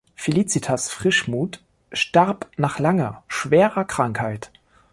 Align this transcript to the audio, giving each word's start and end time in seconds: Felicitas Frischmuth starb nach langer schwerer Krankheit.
Felicitas 0.15 0.89
Frischmuth 0.89 1.63
starb 1.93 2.49
nach 2.57 2.79
langer 2.79 3.23
schwerer 3.27 3.85
Krankheit. 3.85 4.49